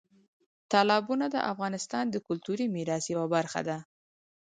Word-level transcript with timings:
تالابونه 0.71 1.25
د 1.31 1.37
افغانستان 1.51 2.05
د 2.09 2.15
کلتوري 2.27 2.65
میراث 2.75 3.03
یوه 3.13 3.27
برخه 3.35 3.61
ده. 3.67 3.77